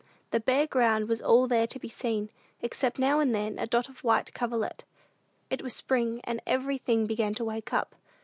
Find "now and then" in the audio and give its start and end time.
2.97-3.59